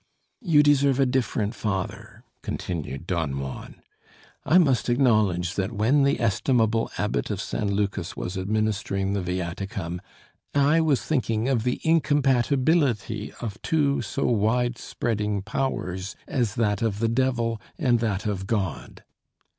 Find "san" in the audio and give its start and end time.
7.39-7.67